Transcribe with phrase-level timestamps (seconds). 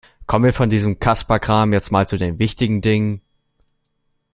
[0.25, 3.21] Kommen wir von diesem Kasperkram jetzt mal zu den wichtigen Dingen.